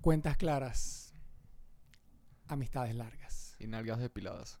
[0.00, 1.12] Cuentas claras.
[2.46, 3.56] Amistades largas.
[3.58, 4.60] Y nalgas depiladas.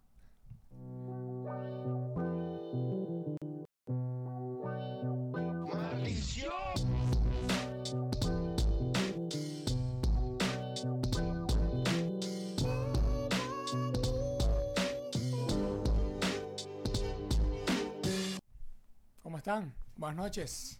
[19.22, 19.72] ¿Cómo están?
[19.94, 20.78] Buenas noches.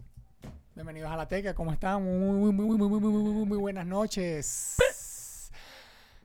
[0.78, 2.04] Bienvenidos a la Teca, ¿cómo están?
[2.04, 4.76] Muy, muy, muy, muy, muy, muy, muy muy buenas noches.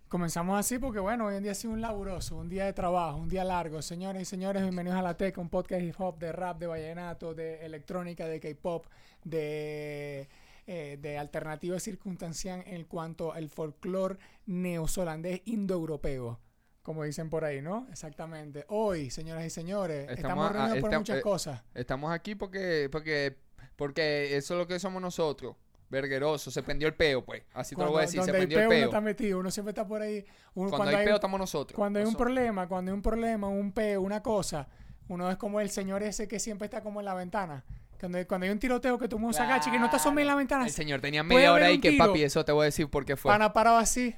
[0.08, 3.18] Comenzamos así porque, bueno, hoy en día ha sido un laburoso, un día de trabajo,
[3.18, 3.82] un día largo.
[3.82, 7.34] Señores y señores, bienvenidos a La Teca, un podcast hip hop, de rap, de vallenato,
[7.34, 8.86] de electrónica, de K-pop,
[9.24, 10.30] de,
[10.68, 16.40] eh, de alternativa circunstancial en cuanto al folclore neozolandés indoeuropeo
[16.84, 17.88] como dicen por ahí, ¿no?
[17.90, 18.66] Exactamente.
[18.68, 21.64] Hoy, señoras y señores, estamos, reunidos por muchas eh, cosas.
[21.74, 23.38] Estamos aquí porque, porque
[23.76, 25.56] porque eso es lo que somos nosotros.
[25.90, 26.50] Vergueroso.
[26.50, 27.44] Se prendió el peo, pues.
[27.54, 28.14] Así te lo voy a decir.
[28.22, 30.26] Se donde prendió el peo, uno está metido, uno siempre está por ahí.
[30.56, 31.76] Uno- Cuando, hay peo, estamos nosotros.
[31.76, 34.68] cuando hay un problema, cuando hay un problema, un peo, una cosa,
[35.08, 37.64] uno es como el señor ese que siempre está como en la ventana.
[38.00, 39.98] Cuando hay, cuando hay un tiroteo que el mundo se agacha y que no está
[39.98, 42.08] asomado en la ventana, El señor tenía media hora ahí que, tiro.
[42.08, 43.32] papi, eso te voy a decir por qué fue.
[43.32, 44.16] pana parado así,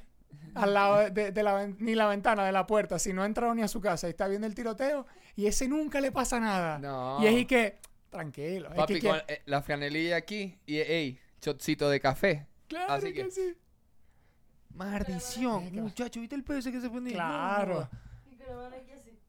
[0.54, 3.54] al lado de, de la, ni la ventana, de la puerta, si no ha entrado
[3.54, 6.78] ni a su casa y está viendo el tiroteo y ese nunca le pasa nada.
[6.78, 7.18] No.
[7.22, 7.78] Y es y que,
[8.10, 12.46] tranquilo, Papi, que- con eh, la franelilla aquí y, ey, shotcito de café.
[12.68, 13.54] claro así que, que- sí.
[14.74, 15.74] Maldición.
[15.74, 17.14] Muchacho, ¿viste el peo ese que se ponía?
[17.14, 17.88] Claro.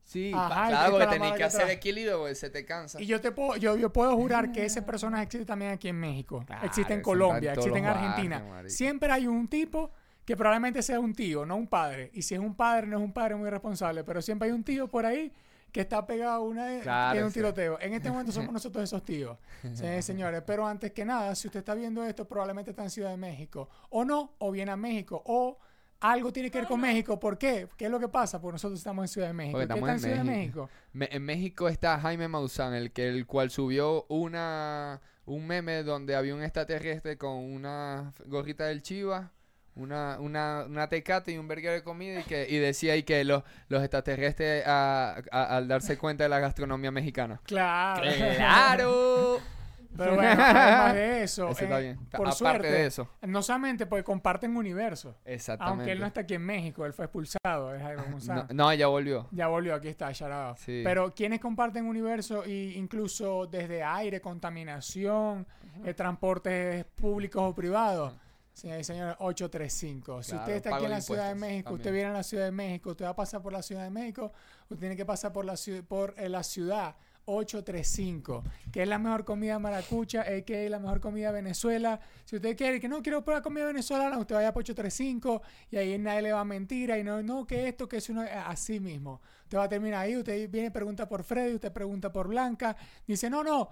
[0.04, 3.02] Sí, Ajá, claro, porque tenés que hacer equilibrio, porque se te cansa.
[3.02, 6.00] Y yo te puedo, yo, yo puedo jurar que ese personaje existe también aquí en
[6.00, 6.44] México.
[6.48, 8.64] Claro, existe en Colombia, existe en Argentina.
[8.68, 9.92] Siempre hay un tipo
[10.24, 12.10] que probablemente sea un tío, no un padre.
[12.14, 14.04] Y si es un padre, no es un padre muy responsable.
[14.06, 15.32] Pero siempre hay un tío por ahí
[15.78, 17.40] que está pegado a una de Claro, tiene un sí.
[17.40, 17.78] tiroteo.
[17.80, 19.38] En este momento somos nosotros esos tíos.
[19.76, 20.42] Sí, señores.
[20.44, 23.70] Pero antes que nada, si usted está viendo esto, probablemente está en Ciudad de México.
[23.92, 25.22] O no, o viene a México.
[25.28, 25.60] O
[26.00, 27.20] algo tiene que ver con México.
[27.20, 27.68] ¿Por qué?
[27.78, 28.42] ¿Qué es lo que pasa?
[28.42, 29.58] Porque nosotros estamos en Ciudad de México.
[29.60, 30.70] ¿Qué estamos está en en Ciudad de México.
[30.94, 36.16] Me- en México está Jaime Maussan, el que el cual subió una un meme donde
[36.16, 39.32] había un extraterrestre con una gorrita del Chiva,
[39.78, 43.24] una, una, una tecate y un burger de comida y que y decía ahí que
[43.24, 47.40] los, los extraterrestres a- a- al darse cuenta de la gastronomía mexicana.
[47.44, 48.04] Claro.
[48.36, 49.38] ¡Claro!
[49.98, 51.98] Pero bueno, además de eso, está eh, bien.
[52.12, 53.10] por Aparte suerte, de eso.
[53.24, 55.76] no solamente porque comparten universo, Exactamente.
[55.80, 58.48] aunque él no está aquí en México, él fue expulsado, es Jaime no, Maussan.
[58.54, 59.28] no, ya volvió.
[59.32, 60.14] Ya volvió, aquí está.
[60.58, 60.82] Sí.
[60.84, 65.48] Pero quienes comparten universo, y incluso desde aire, contaminación,
[65.84, 68.14] eh, transportes públicos o privados.
[68.58, 70.24] Señores y señores, 835.
[70.24, 72.46] Si Claro, usted está aquí en la Ciudad de México, usted viene a la Ciudad
[72.46, 74.32] de México, usted va a pasar por la Ciudad de México,
[74.64, 75.54] usted tiene que pasar por la,
[75.88, 76.96] por, eh, la ciudad
[77.26, 82.00] 835, que es la mejor comida maracucha, eh, que es la mejor comida de Venezuela.
[82.26, 85.96] Si usted quiere que no quiero probar comida venezolana, usted vaya por 835 y ahí
[86.00, 89.22] nadie le va a mentir, y no, no, que esto, que es uno, así mismo.
[89.44, 92.76] Usted va a terminar ahí, usted viene pregunta por Freddy, usted pregunta por Blanca,
[93.06, 93.70] dice, no, no,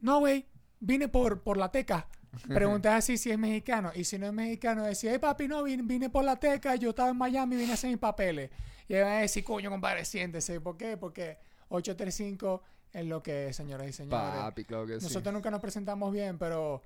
[0.00, 0.46] no, güey,
[0.78, 2.06] vine por, por la teca.
[2.48, 3.90] Pregunta así si es mexicano.
[3.94, 6.90] Y si no es mexicano, decía, hey papi, no, vine, vine por la teca, yo
[6.90, 8.50] estaba en Miami, vine a hacer mis papeles.
[8.88, 10.60] Y él va a decir, coño, compadre, siéntese.
[10.60, 10.96] ¿Por qué?
[10.96, 12.62] Porque 835
[12.92, 14.18] es lo que es, señoras y señores.
[14.18, 15.06] Papi, claro que sí.
[15.06, 16.82] Nosotros nunca nos presentamos bien, pero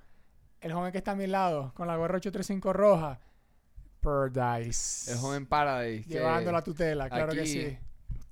[0.60, 3.20] el joven que está a mi lado, con la gorra 835 roja,
[4.00, 5.10] Paradise.
[5.10, 6.08] El joven Paradise.
[6.08, 7.78] Llevando la tutela, claro que sí.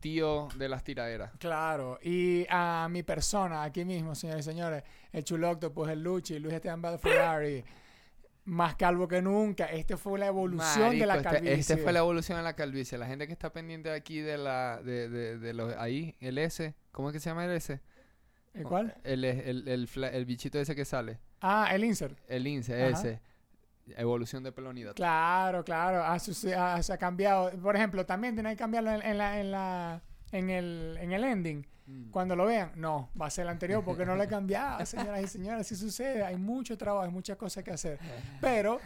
[0.00, 1.32] Tío de las tiraderas.
[1.38, 6.38] Claro, y a mi persona, aquí mismo, señores y señores, el Chulocto, pues el Luchi,
[6.38, 7.64] Luis Esteban Bad Ferrari,
[8.44, 9.64] más calvo que nunca.
[9.66, 11.54] Este fue la evolución de la Marico, calvicie.
[11.54, 12.98] este, este fue la evolución de la calvicie.
[12.98, 16.74] La gente que está pendiente aquí de la de, de, de los ahí, el S,
[16.92, 17.80] ¿cómo es que se llama el S?
[18.54, 18.94] ¿El cuál?
[19.02, 21.18] El, el, el, el bichito ese que sale.
[21.40, 22.18] Ah, el insert.
[22.28, 22.88] El INSE, Ajá.
[23.00, 23.20] ese.
[23.96, 24.94] Evolución de pelonidad.
[24.94, 26.18] Claro, claro, ha, ha-
[26.82, 27.50] se ha cambiado.
[27.62, 30.02] Por ejemplo, también tiene que cambiarlo en, en la, en, la,
[30.32, 31.66] en, el, en el ending.
[31.86, 32.10] Mm.
[32.10, 35.22] Cuando lo vean, no, va a ser el anterior porque no lo he cambiado, señoras
[35.22, 35.60] y señores.
[35.60, 36.24] Así sucede.
[36.24, 37.98] Hay mucho trabajo, hay muchas cosas que hacer.
[38.40, 38.80] Pero,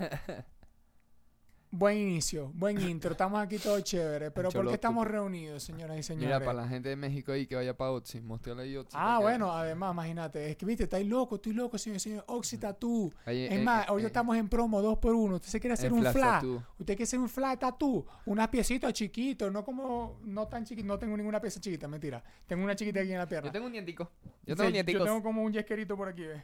[1.70, 3.12] buen inicio, buen intro.
[3.12, 4.30] Estamos aquí todos chévere.
[4.32, 6.26] Pero ¿por qué estamos reunidos, señoras y señores?
[6.28, 8.96] Mira, para la gente de México ahí que vaya para Otsi, mostrarle ahí Otsi.
[8.98, 10.50] Ah, que- bueno, además, imagínate.
[10.50, 12.24] Es que, viste, estáis loco, estoy loco, señor, señor.
[12.26, 13.12] Oxy Tattoo.
[13.24, 15.36] Ahí, Es eh, más, eh, hoy eh, estamos en promo, dos por uno.
[15.36, 16.40] Usted se quiere hacer un flat.
[16.40, 16.56] Tattoo.
[16.78, 18.06] Usted quiere hacer un flat tattoo.
[18.26, 20.86] Unas piecitas chiquitos, no como, no tan chiquitos.
[20.86, 22.22] No tengo ninguna pieza chiquita, mentira.
[22.46, 23.48] Tengo una chiquita aquí en la pierna.
[23.48, 24.10] Yo tengo un dientico.
[24.46, 25.00] Yo Sí, tengo dienticos.
[25.00, 26.42] Yo tengo como un yesquerito por aquí, ¿ves?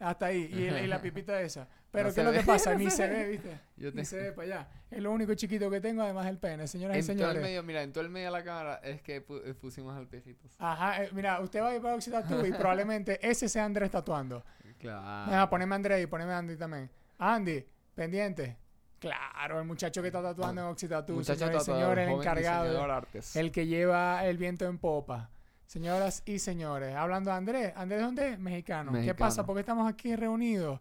[0.00, 0.50] Hasta ahí.
[0.52, 1.68] Y, el- y la pipita esa.
[1.92, 2.74] Pero No ¿qué es lo que pasa?
[2.76, 3.28] Ni se ve.
[3.28, 3.60] ¿viste?
[3.76, 4.68] Yo Ni te- se ve para allá.
[4.90, 7.42] Es lo único chiquito que tengo, además el pene, señoras y En todo el señores.
[7.42, 10.06] medio, mira, en todo el medio de la cámara es que pu- eh, pusimos al
[10.08, 10.48] perrito.
[10.58, 14.44] Ajá, eh, mira, usted va a ir para Tattoo y probablemente ese sea Andrés tatuando.
[14.78, 15.00] Claro.
[15.04, 16.90] Ah, poneme a Andrés y poneme a Andy también.
[17.18, 17.64] Andy,
[17.94, 18.56] pendiente.
[18.98, 23.02] Claro, el muchacho que está tatuando en Oxitatu, Muchacho señores y señores, el encargado,
[23.34, 25.30] el que lleva el viento en popa.
[25.70, 28.36] Señoras y señores, hablando de Andrés, ¿Andrés dónde?
[28.38, 28.90] Mexicano.
[28.90, 29.46] ¿Qué pasa?
[29.46, 30.80] ¿Por qué estamos aquí reunidos?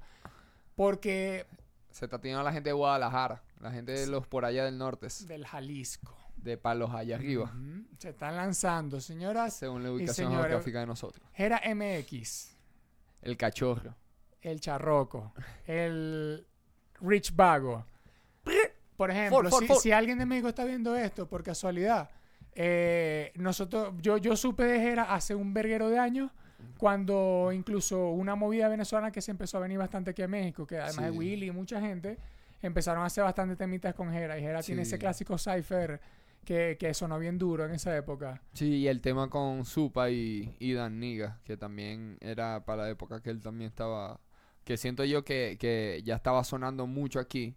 [0.73, 1.45] Porque
[1.91, 5.05] Se está teniendo la gente de Guadalajara, la gente de los por allá del norte,
[5.27, 6.17] del Jalisco.
[6.37, 7.53] de palos allá arriba,
[7.99, 9.53] Se están lanzando, señoras.
[9.53, 11.23] según la ubicación geográfica de nosotros.
[11.35, 12.57] Gera MX,
[13.21, 13.93] El cachorro.
[14.41, 15.33] el Charroco,
[15.67, 16.47] el
[16.99, 17.85] Rich Vago.
[18.97, 19.77] Por ejemplo, For, for, si, for.
[19.77, 22.09] si alguien de México está viendo esto por casualidad,
[22.55, 26.31] eh, nosotros, yo, yo supe de Gera hace un verguero de años,
[26.77, 30.77] cuando incluso una movida venezolana que se empezó a venir bastante aquí a México, que
[30.77, 31.11] además de.
[31.11, 32.17] Willy y mucha gente,
[32.61, 34.37] empezaron a hacer bastante temitas con Gera.
[34.37, 35.99] Y Gera tiene ese clásico cipher
[36.43, 38.41] que, que sonó bien duro en esa época.
[38.53, 42.89] Sí, y el tema con Supa y, y Dan Niga, que también era para la
[42.89, 44.19] época que él también estaba...
[44.63, 47.55] Que siento yo que, que ya estaba sonando mucho aquí.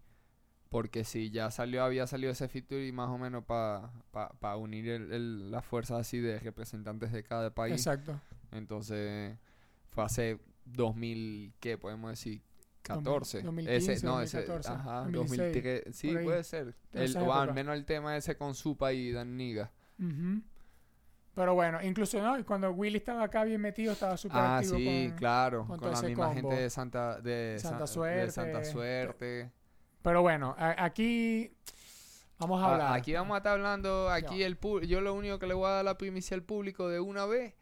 [0.72, 5.12] Porque sí, ya salió, había salido ese feature y más o menos para unir el-
[5.12, 7.74] el- las fuerzas así de representantes de cada país.
[7.74, 8.18] Exacto.
[8.50, 9.36] Entonces,
[9.90, 12.42] fue hace 2000, ¿qué podemos decir?
[12.82, 13.42] 14.
[13.42, 15.94] 2015, ese, no, ese, 2014, ajá, 2016, 2003.
[15.96, 16.74] Sí, puede ser.
[16.92, 19.70] El, o al menos el tema ese con Supa y Dan Niga.
[20.00, 20.40] Ujú.
[21.34, 22.44] Pero bueno, incluso ¿no?
[22.44, 25.66] Cuando Willy estaba acá bien metido, estaba súper Ah, activo sí, con- claro.
[25.66, 26.48] con Con, la ese misma combo.
[26.50, 28.20] gente de Santa, de Santa Sa- Suerte.
[28.26, 29.50] De Santa Suerte.
[30.02, 31.52] Pero bueno, a- aquí
[32.38, 32.92] vamos a hablar.
[32.96, 34.10] aquí vamos a estar hablando.
[34.10, 34.46] Aquí Ya.
[34.46, 37.00] el pu- yo lo único que le voy a dar la primicia al público de
[37.00, 37.54] una vez.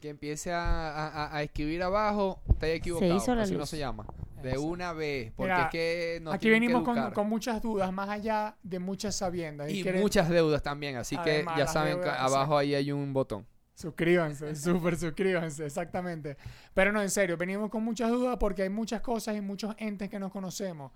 [0.00, 2.42] Que empiece a, a- escribir abajo.
[2.50, 3.16] Está equivocado.
[3.16, 3.70] hizo la así no luz.
[3.70, 4.04] se llama.
[4.42, 4.62] De Exacto.
[4.68, 5.32] una vez.
[5.34, 8.78] Porque Mira, es que nos Aquí que venimos con, con muchas dudas, más allá de
[8.80, 9.70] muchas sabiendas.
[9.70, 13.14] Y quieren- muchas deudas también, así Además, que ya saben que abajo ahí hay un
[13.14, 13.46] botón.
[13.72, 16.36] Suscríbanse, súper suscríbanse, exactamente.
[16.74, 20.10] Pero no, en serio, venimos con muchas dudas porque hay muchas cosas y muchos entes
[20.10, 20.92] que nos conocemos.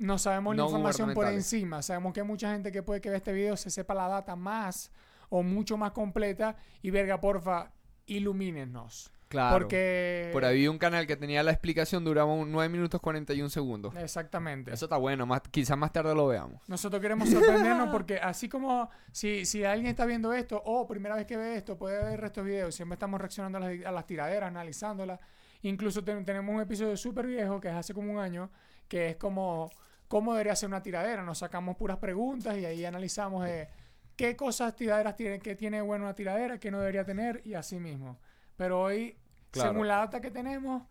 [0.00, 1.82] No sabemos la información por encima.
[1.82, 4.34] Sabemos que hay mucha gente que puede que vea este video se sepa la data
[4.34, 4.90] más
[5.28, 6.56] o mucho más completa.
[6.82, 7.70] Y verga, porfa,
[8.06, 9.12] ilumínenos.
[9.28, 9.54] Claro.
[9.56, 10.30] Porque.
[10.32, 13.94] Por ahí vi un canal que tenía la explicación, duraba un 9 minutos 41 segundos.
[13.94, 14.72] Exactamente.
[14.72, 16.60] Eso está bueno, más, quizás más tarde lo veamos.
[16.68, 21.26] Nosotros queremos sorprendernos porque así como si, si alguien está viendo esto o primera vez
[21.26, 22.74] que ve esto, puede ver de videos.
[22.74, 25.20] Siempre estamos reaccionando a las, a las tiraderas, analizándolas.
[25.62, 28.50] Incluso ten- tenemos un episodio súper viejo que es hace como un año,
[28.88, 29.70] que es como
[30.10, 31.22] cómo debería ser una tiradera.
[31.22, 33.68] Nos sacamos puras preguntas y ahí analizamos eh,
[34.16, 37.78] qué cosas tiraderas tiene, qué tiene bueno una tiradera, qué no debería tener y así
[37.78, 38.18] mismo.
[38.56, 39.16] Pero hoy,
[39.52, 39.70] Claro.
[39.70, 40.82] según la data que tenemos,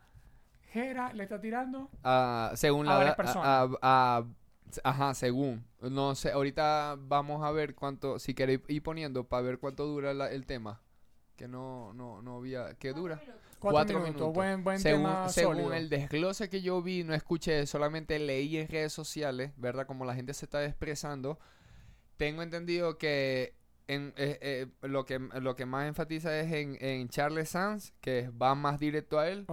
[0.72, 3.46] Jera le está tirando Ah, según A la varias personas.
[3.46, 4.26] a- a- a-
[4.90, 5.66] ajá, según.
[5.82, 10.14] No sé, ahorita vamos a ver cuánto, si queréis ir poniendo para ver cuánto dura
[10.14, 10.80] la- el tema.
[11.36, 13.22] Que no, no, no había, ¿qué dura?
[13.60, 14.16] Cuatro, Cuatro minutos.
[14.16, 14.34] minutos.
[14.36, 18.68] Buen, buen según tema según el desglose que yo vi, no escuché, solamente leí en
[18.68, 19.86] redes sociales, ¿verdad?
[19.86, 21.40] Como la gente se está expresando.
[22.18, 23.54] Tengo entendido que
[23.90, 28.30] en, eh, eh, lo que lo que más enfatiza es en, en Charles Sanz, que
[28.30, 29.46] va más directo a él.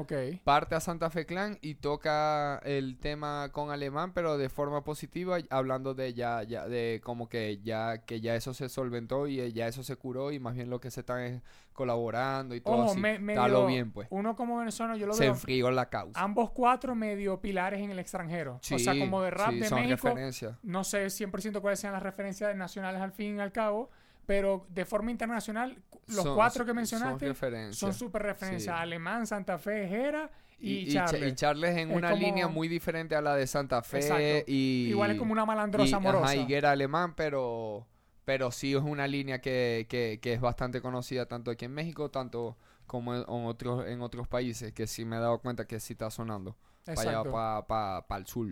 [0.44, 5.38] Parte a Santa Fe Clan y toca el tema con alemán, pero de forma positiva,
[5.50, 9.52] hablando de ya, ya, de como que ya, que ya eso se solventó y eh,
[9.52, 11.42] ya eso se curó y más bien lo que se están es
[11.72, 13.00] colaborando y todo Ojo, así.
[13.00, 14.08] me- Está lo medio- bien, pues.
[14.10, 15.32] Uno como venezolano, yo lo Se veo.
[15.32, 16.20] enfrió la causa.
[16.20, 18.60] Ambos cuatro medio pilares en el extranjero.
[18.62, 20.08] o sea, como de rap sí, de son México.
[20.08, 20.56] referencias.
[20.62, 23.90] No sé 100% cuáles sean las referencias nacionales al fin y al cabo.
[24.26, 27.32] Pero de forma internacional, los Son- cuatro que mencionaste
[27.72, 28.62] son súper referencias.
[28.76, 28.82] Sí.
[28.82, 31.32] Alemán, Santa Fe, Jera y, y, Cha- Charles.
[31.32, 34.44] y Charles en Es una como- línea muy diferente a la de Santa Fe Exacto.
[34.50, 36.24] y Igual es como una malandrosa amorosa.
[36.24, 37.86] Ajá, higuera alemán, pero
[38.24, 42.10] pero sí es una línea que, que, que es bastante conocida tanto aquí en México,
[42.10, 45.92] tanto como en otros en otros países, que sí me he dado cuenta que sí
[45.92, 46.56] está sonando.
[46.84, 47.64] Para allá, Exacto.
[47.68, 48.48] para el sur.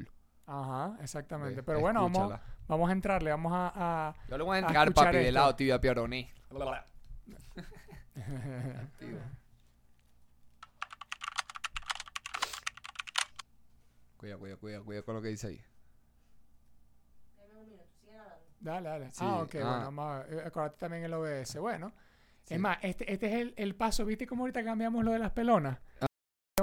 [0.46, 1.62] Ajá, exactamente.
[1.64, 2.36] Pero bueno, escúchala.
[2.36, 3.30] vamos a entrarle.
[3.30, 3.72] Vamos a...
[4.08, 6.30] a- Yo le voy a a entrar, escuchar papi, de lado tibia piaroní.
[14.16, 15.60] Cuida, cuida, cuida, cuida con lo que dice ahí.
[18.60, 19.06] Dale, dale.
[19.12, 19.58] Sí, Ah, ok, ah.
[19.58, 20.26] bueno, vamos a.
[20.30, 21.58] Eh, Acuérdate también el OBS.
[21.58, 21.92] Bueno,
[22.44, 22.54] Sí.
[22.54, 24.06] es más, este, este es el, el paso.
[24.06, 25.78] ¿Viste cómo ahorita cambiamos lo de las pelonas?
[26.00, 26.06] Ah.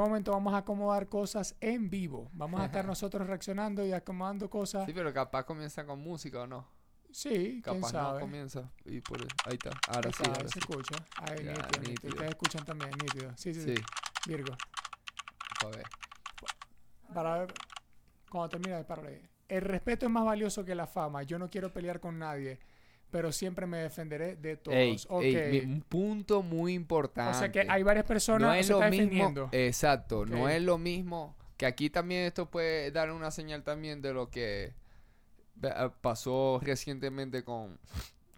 [0.01, 2.29] En momento vamos a acomodar cosas en vivo.
[2.33, 4.85] Vamos a estar nosotros reaccionando y acomodando cosas.
[4.85, 6.67] Sí, pero capaz comienza con música o no.
[7.11, 8.19] Sí, quién Capaz no sabe.
[8.21, 8.71] comienza.
[8.85, 9.69] Y por ahí está.
[9.89, 10.59] Ahora Ahí sí, está, ahora se sí.
[10.59, 10.95] escucha.
[11.17, 11.81] Ahí, Ya, nítido, nítido.
[11.91, 12.09] nítido.
[12.13, 13.31] Ustedes escuchan también, nítido.
[13.37, 13.75] Sí, sí, sí.
[13.75, 13.83] Sí,
[14.29, 14.53] Virgo.
[15.63, 15.83] a ver.
[17.13, 17.53] Para ver,
[18.29, 19.29] cuando termine, párale.
[19.49, 21.23] El respeto es más valioso que la fama.
[21.23, 22.59] Yo no quiero pelear con nadie,
[23.11, 24.77] pero siempre me defenderé de todos.
[24.77, 27.35] Ey, un punto muy importante.
[27.35, 29.05] o sea que hay varias personas no que es se lo están mismo.
[29.05, 29.49] defendiendo.
[29.51, 31.35] Exacto, no es lo mismo.
[31.57, 34.73] Que aquí también esto puede dar una señal también de lo que
[36.01, 37.77] Pasó recientemente con,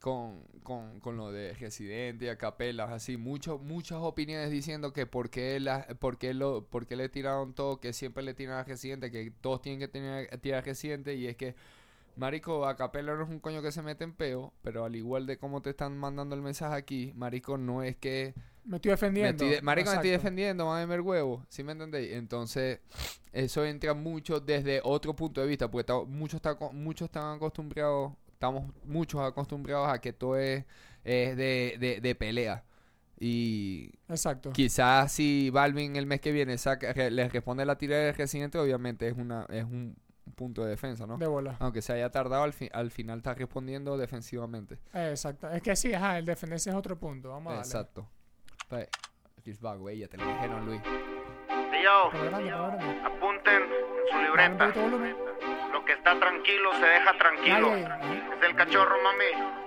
[0.02, 5.30] con, con, con lo de Residente y Acapelas, así, mucho, muchas opiniones diciendo que por
[5.30, 8.64] qué, la, por, qué lo, por qué le tiraron todo, que siempre le tiran a
[8.66, 11.56] Residente, que todos tienen que tener, tirar a Residente, y es que,
[12.16, 15.38] Marico, Acapela no es un coño que se mete en peo, pero al igual de
[15.38, 18.34] cómo te están mandando el mensaje aquí, Marico, no es que
[18.66, 19.30] Me estoy me defendiendo.
[19.46, 22.14] estoy de- marico, me estoy defendiendo, mame el huevo, ¿sí me entendéis?
[22.14, 22.80] Entonces,
[23.32, 28.72] eso entra mucho desde otro punto de vista, porque muchos, está muchos están acostumbrados, estamos
[28.86, 30.66] muchos acostumbrados a que todo es,
[31.04, 32.64] es de, de, de pelea.
[33.20, 34.52] Y Exacto.
[34.52, 38.58] quizás si Balvin el mes que viene saca, re- le responde la tira del residente,
[38.58, 39.96] obviamente es una es un
[40.36, 41.18] punto de defensa, ¿no?
[41.18, 41.56] De bola.
[41.60, 44.76] Aunque se haya tardado, al, fi- al final está respondiendo defensivamente.
[44.94, 45.50] Eh, Exacto.
[45.50, 47.30] Es que sí, ajá, el defenderse es otro punto.
[47.30, 47.68] Vamos a darle.
[47.68, 48.10] Exacto.
[48.70, 48.88] Pues,
[49.44, 50.82] Chris güey, ya te lo dijeron, Luis.
[53.06, 54.68] Apunten en su libreta.
[55.72, 57.76] Lo que está tranquilo se deja tranquilo.
[57.76, 59.63] Es el cachorro, mami.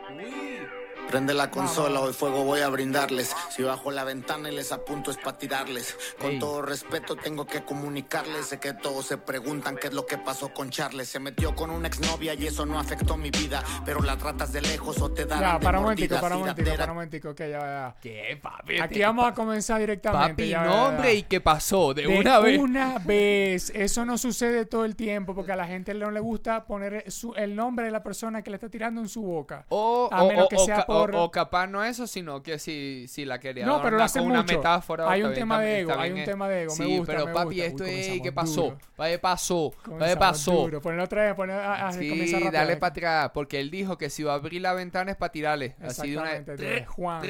[1.11, 3.35] Prende la consola, hoy fuego voy a brindarles.
[3.51, 5.97] Si bajo la ventana y les apunto es para tirarles.
[6.21, 6.39] Con Ey.
[6.41, 8.47] todo respeto tengo que comunicarles.
[8.49, 11.09] Sé que todos se preguntan qué es lo que pasó con Charles.
[11.09, 13.63] Se metió con una exnovia y eso no afectó mi vida.
[13.85, 16.71] Pero la tratas de lejos o te dan Ya, para un momentico, para un momentico,
[16.77, 17.29] para un momentico.
[17.31, 17.97] Ok, ya, ya.
[18.03, 18.81] ¿Qué, papi?
[18.81, 20.31] Aquí vamos a comenzar directamente.
[20.31, 20.77] Papi, ya, ya, ya.
[20.77, 22.59] nombre y qué pasó de, De una vez.
[22.59, 23.71] Una vez.
[23.75, 27.33] Eso no sucede todo el tiempo porque a la gente no le gusta poner su-
[27.35, 29.65] el nombre de la persona que le está tirando en su boca.
[29.69, 32.43] O, A menos o- que o sea ca- por- o- o capaz no eso, sino
[32.43, 34.57] que si, si la quería No, pero lo hacen con una mucho.
[34.57, 35.11] metáfora.
[35.11, 37.33] Hay un tema de ego, hay un tema de ego, me Sí, gusta, pero me
[37.33, 37.61] papi, gusta.
[37.61, 38.79] Uy, esto es, ¿qué pasó?
[38.97, 39.73] ¿Qué pasó?
[39.99, 40.71] ¿Qué pasó?
[40.83, 42.51] Ponelo otra vez, ponelo, a, a- Sí, rápido.
[42.51, 45.33] dale para atrás, porque él dijo que si va a abrir la ventana es para
[45.33, 45.77] tirarle.
[45.83, 47.23] Así de una de Juan.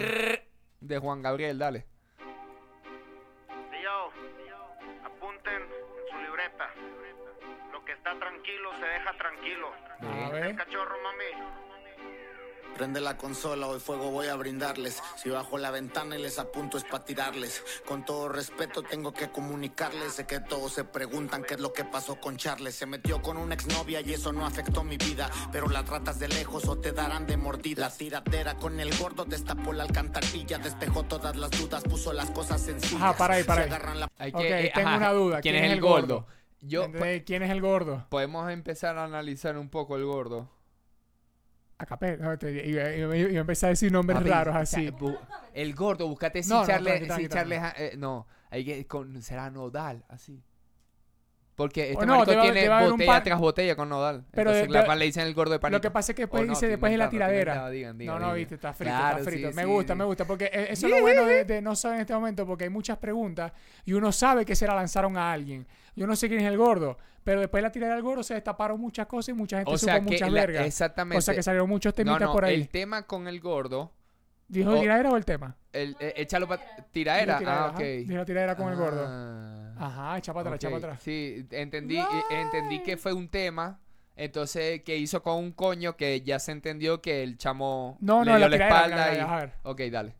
[0.81, 1.87] De Juan Gabriel, dale.
[5.05, 6.69] Apunten en su libreta.
[7.73, 9.69] Lo que está tranquilo se deja tranquilo.
[10.01, 10.45] A ver.
[10.47, 11.45] el cachorro, mami.
[12.77, 15.03] Prende la consola, hoy fuego voy a brindarles.
[15.17, 17.63] Si bajo la ventana y les apunto es para tirarles.
[17.87, 20.13] Con todo respeto tengo que comunicarles.
[20.13, 22.75] Sé que todos se preguntan qué es lo que pasó con Charles.
[22.75, 25.31] Se metió con una exnovia y eso no afectó mi vida.
[25.51, 27.83] Pero la tratas de lejos o te darán de mordida.
[27.83, 30.59] La tiradera con el gordo destapó la alcantarilla.
[30.59, 33.03] Despejó todas las dudas, puso las cosas sencillas.
[33.03, 33.75] Ajá, para ahí, para Se ahí.
[33.75, 35.41] agarran la Hay Ok, eh, tengo una duda.
[35.41, 36.27] ¿Quién, es el gordo?
[36.61, 37.23] Yo, ¿Entendés?
[37.25, 38.07] ¿Quién es el gordo?
[38.11, 40.51] podemos empezar a analizar un poco el gordo.
[42.19, 44.91] No, te- y, y- y- empecé a decir nombres Papi, raros así.
[45.53, 48.87] el gordo, búscate si No, no, Charles, tranqui, tranqui, si Charles, eh, no, hay que
[48.87, 50.43] con será Nodal, así.
[51.57, 54.25] Porque este no, va- tiene botella par- tras botella con Nodal.
[54.31, 55.79] Pero Entonces, de- la cual le dicen el gordo de panito.
[55.79, 57.53] Lo que pasa es que después no, dice, después de la tiradera.
[57.55, 58.37] inventando, digan, digan, no, no, digan.
[58.37, 59.49] viste, está frito, Claro, está frito.
[59.49, 59.99] sí, me sí, gusta, sí.
[59.99, 62.47] me gusta, porque e- eso es lo bueno de, de no saber en este momento,
[62.47, 63.53] porque hay muchas preguntas
[63.87, 65.67] y uno sabe que se la lanzaron a alguien.
[65.95, 68.35] Yo no sé quién es el gordo, pero después de la tiradera del gordo se
[68.35, 70.67] destaparon muchas cosas y mucha gente O supo sea muchas vergas.
[70.67, 71.17] exactamente.
[71.19, 72.55] O sea que salieron muchos temitas no, por ahí.
[72.55, 73.93] el tema con el gordo,
[74.49, 75.57] ¿Dijo o- tiradera o el tema?
[75.73, 76.63] el, eh, échalo para
[76.93, 77.35] tiraera.
[77.35, 77.77] Dijo tiradera, Ah, ajá.
[77.77, 77.83] ok.
[78.09, 79.05] Dijo tiradera con el gordo.
[79.07, 79.75] Ah.
[79.79, 81.03] Ajá, echa para atrás, echa para atrás.
[81.03, 83.81] Sí, entendí, eh, entendí que fue un tema.
[84.19, 88.31] Entonces, que hizo con un coño que ya se entendió que el chamo No, le
[88.31, 89.17] no, dio la la tiradera, espalda la- y...
[89.19, 89.53] la- a ver.
[89.65, 90.15] Ok, dale.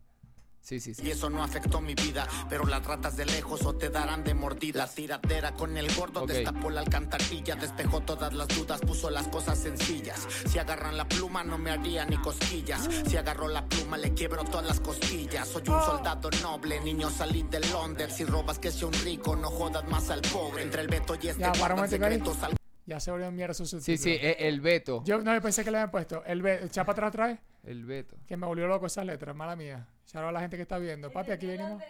[0.67, 1.11] Sí, sí, Y sí.
[1.11, 4.79] eso no afectó mi vida, pero la tratas de lejos o te darán de mordida.
[4.79, 6.27] La tiradera con el gordo Ok.
[6.27, 10.27] destapó la alcantarilla, despejó todas las dudas, puso las cosas sencillas.
[10.45, 12.85] Si agarran la pluma no me haría ni cosquillas.
[13.07, 15.47] Si agarro la pluma le quiebro todas las costillas.
[15.47, 18.11] Soy un soldado noble, niño salí de Londres.
[18.17, 20.63] Si robas que sea un rico, no jodas más al pobre.
[20.63, 21.53] Entre el Beto y este Ya,
[21.87, 24.03] secretos al Ya se volvió mierda su Sí, subtítulo.
[24.03, 25.01] sí, e- el Beto.
[25.05, 26.25] Yo no, pensé que le habían puesto.
[26.25, 27.39] El Be- echa para atrás otra vez.
[27.63, 28.17] El Beto.
[28.27, 29.87] Que me volvió loco esas letras, mala mía.
[30.07, 31.11] Shout out a la gente que está viendo.
[31.11, 31.81] Papi, aquí venimos.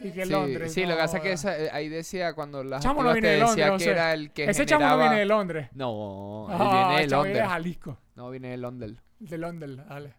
[0.00, 0.72] Y que Sí, Londres.
[0.74, 3.28] sí, lo que no pasa es que esa- ahí decía cuando las Chamo no viene
[3.28, 3.90] de Londres, decía no que sé.
[3.90, 5.02] era el que Ese chamo no generaba...
[5.10, 5.68] viene de Londres.
[5.72, 7.48] No, él Ah, viene de chamo viene de Londres.
[7.48, 7.98] Jalisco.
[8.14, 8.92] No, viene de Londres.
[9.18, 10.14] De Londres, dale.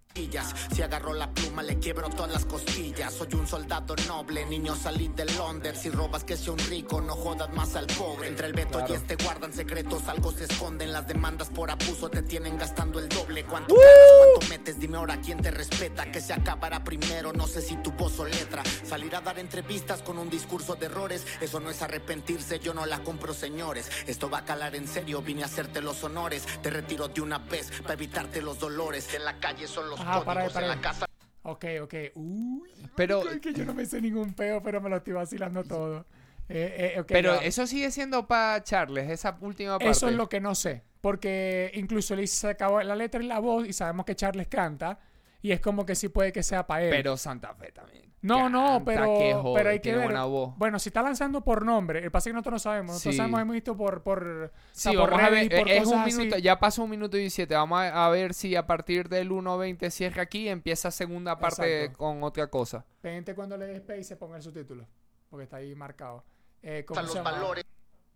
[0.73, 3.13] Si agarro la pluma le quiebro todas las costillas.
[3.13, 5.79] Soy un soldado noble, niño salí de Londres.
[5.83, 8.29] Si robas que sea un rico, no jodas más al pobre.
[8.29, 10.91] Entre el Beto y este guardan secretos, algo se esconden.
[10.91, 13.45] Las demandas por abuso te tienen gastando el doble.
[13.45, 14.79] ¿Cuánto ganas, cuánto metes?
[14.79, 16.11] Dime ahora quién te respeta.
[16.11, 18.63] Que se acabará primero, no sé si tu voz o letra.
[18.83, 22.87] Salir a dar entrevistas con un discurso de errores, eso no es arrepentirse, yo no
[22.87, 23.91] la compro, señores.
[24.07, 26.43] Esto va a calar en serio, vine a hacerte los honores.
[26.63, 29.13] Te retiro de una vez para evitarte los dolores.
[29.13, 31.05] En la calle son los Ajá, para ahí, para en la casa
[31.43, 31.93] Ok, ok.
[32.15, 32.69] Uy.
[32.95, 36.05] Pero- Es que yo no me sé ningún peo, pero me lo estoy vacilando todo.
[36.49, 37.45] Eh, eh, ok, Pero ya.
[37.47, 39.89] eso sigue siendo para Charles, esa última parte.
[39.91, 40.83] Eso es lo que no sé.
[40.99, 44.99] Porque incluso le se acabó la letra y la voz y sabemos que Charles canta.
[45.41, 46.89] Y es como que sí puede que sea para él.
[46.89, 48.06] Pero Santa Fe también.
[48.27, 50.07] No, no, pero, que pero hay que tiene ver.
[50.07, 50.53] buena voz.
[50.57, 52.93] Bueno, si está lanzando por nombre, el que pasa es que nosotros no sabemos.
[52.93, 53.17] Nosotros Sí.
[53.17, 55.59] sabemos, hemos visto por, por, Sí, por vamos a redes ver.
[55.59, 56.17] y por Es un así.
[56.17, 57.55] minuto, ya pasó un minuto y 17.
[57.55, 61.83] Vamos a, a ver si a partir del 1.20 cierra aquí y empieza segunda parte
[61.85, 61.97] Exacto.
[61.97, 62.85] con otra cosa.
[63.01, 64.85] Pendiente cuando le des space se ponga el subtítulo.
[65.29, 66.23] Porque está ahí marcado.
[66.61, 67.31] Eh, ¿cómo Están se los llama?
[67.39, 67.63] valores.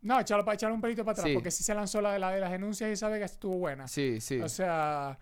[0.04, 1.28] No, echarlo para echarle un pelito para atrás.
[1.28, 1.34] Sí.
[1.36, 3.88] Porque si se lanzó la de, la de las denuncias y sabe que estuvo buena.
[3.88, 4.40] Sí, sí.
[4.42, 5.20] O sea,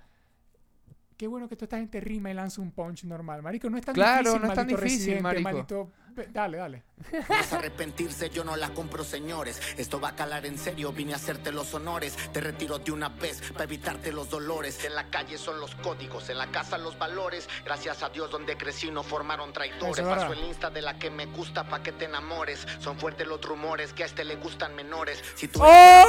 [1.20, 3.42] qué bueno que toda esta gente rima y lanza un punch normal.
[3.44, 5.44] Marico, no es tan Claro, difícil, no es tan maldito difícil, marico.
[5.50, 5.92] maldito-
[6.34, 6.84] Dale, dale.
[7.30, 9.62] Vas a arrepentirse, yo no la compro, señores.
[9.78, 12.18] Esto va a calar en serio, vine a hacerte los honores.
[12.34, 14.84] Te retiro de una vez para evitarte los dolores.
[14.84, 17.48] En la calle son los códigos, en la casa los valores.
[17.64, 20.06] Gracias a Dios, donde crecí no formaron traidores.
[20.06, 22.68] Paso el insta de la que me gusta pa' que te enamores.
[22.80, 25.24] Son fuertes los rumores que a este le gustan menores.
[25.36, 26.06] Si tú eres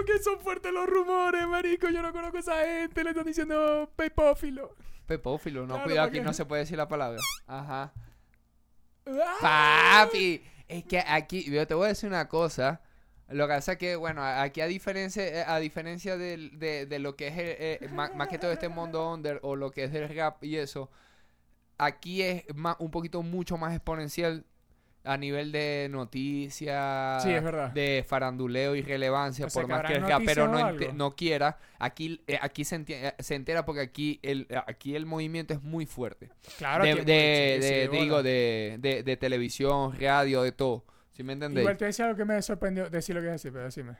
[0.00, 0.04] ¡Oh!
[0.06, 1.88] ¿Cómo que son fuertes los rumores, marico?
[1.90, 3.04] Yo no conozco a esa gente.
[3.04, 4.74] Le están diciendo pepófilo.
[5.06, 7.20] Pepófilo, no, Claro, cuidado, porque- aquí no se puede decir la palabra.
[7.46, 7.92] Ajá.
[9.42, 10.04] ¡Ah!
[10.06, 12.80] Papi, es que aquí, yo te voy a decir una cosa.
[13.28, 17.14] Lo que pasa es que, bueno, aquí a diferencia, eh, a diferencia de, de lo
[17.16, 20.08] que es, eh, más, más que todo este mundo under o lo que es del
[20.14, 20.90] rap y eso,
[21.78, 24.44] aquí es más, un poquito mucho más exponencial
[25.12, 27.30] a nivel de noticias, Sí,
[27.74, 31.16] de faranduleo y relevancia, O sea, por que más que el rapero no, ente- no
[31.16, 35.62] quiera, aquí, eh, aquí se, eh, se entera porque aquí el, aquí el movimiento es
[35.62, 40.52] muy fuerte Claro de, que de, sí, de- digo, de, de, de televisión, radio, de
[40.52, 40.84] todo.
[41.12, 41.64] ¿Sí me entendéis?
[41.64, 42.88] Igual te decía algo que me sorprendió.
[42.88, 43.96] Decir lo que decir, pero decime.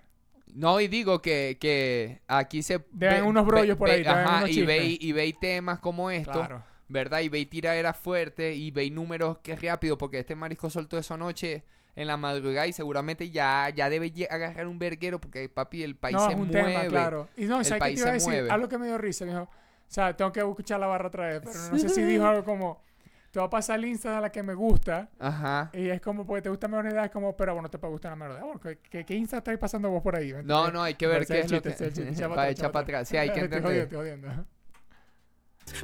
[0.55, 2.81] No, y digo que, que aquí se...
[2.93, 4.97] Deben unos brollos por ahí, ajá, unos y chismes.
[5.00, 6.62] y veis temas como esto, Claro.
[6.90, 7.20] ¿Verdad?
[7.20, 11.64] Y veis tiraderas fuertes y veis números que rápido, porque este marisco soltó eso anoche
[11.97, 16.16] en la madrugada y seguramente ya, ya debe agarrar un verguero porque, papi, el país
[16.16, 16.73] no, se es un mueve.
[16.73, 17.28] tema, claro.
[17.37, 18.28] Y no, El ¿sabes qué te iba a decir?
[18.28, 18.50] mueve.
[18.50, 19.44] Algo que me dio risa, me dijo.
[19.44, 22.44] O sea, tengo que escuchar la barra otra vez, pero no sé si dijo algo
[22.44, 22.82] como.
[23.30, 25.09] Te va a pasar el Insta de la que me gusta.
[25.20, 25.70] Ajá.
[25.73, 28.11] Y es como, porque te gusta menor edad, es como, pero bueno, te puede gustar
[28.11, 28.44] la menor edad.
[28.44, 30.32] Bueno, ¿qué, qué, Insta estáis pasando vos por ahí?
[30.32, 32.12] ¿Me No, no, hay que ver qué es lo chiste, chiste.
[32.16, 32.23] que...
[32.23, 33.09] Para pa' echar para atrás.
[33.09, 33.83] Sí, hay que Estoy jodiendo, entender.
[33.85, 33.98] estoy
[34.33, 34.60] jodiendo.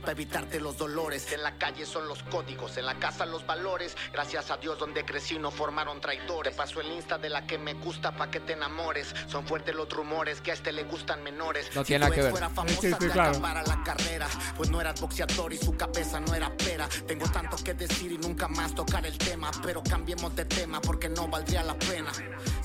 [0.01, 1.33] Para evitarte los dolores.
[1.33, 3.97] En la calle son los códigos, en la casa los valores.
[4.13, 6.53] Gracias a Dios donde crecí no formaron traidores.
[6.53, 9.15] Te paso el insta de la que me gusta pa' que te enamores.
[9.29, 11.71] Son fuertes los rumores que a este le gustan menores.
[11.75, 12.31] No si tiene nada que ver.
[12.31, 13.31] fuera famosa, Sí, sí, claro.
[13.31, 14.29] acabara la carrera.
[14.57, 16.89] Pues no eras boxeador y su cabeza no era pera.
[17.07, 19.51] Tengo tanto que decir y nunca más tocar el tema.
[19.63, 22.13] Pero cambiemos de tema porque no valdría la pena.